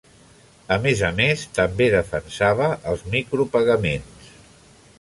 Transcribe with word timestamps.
A 0.75 0.77
més 0.85 1.01
a 1.09 1.11
més, 1.19 1.43
també 1.59 1.89
defensava 1.95 2.71
els 2.93 3.05
micropagaments. 3.17 4.33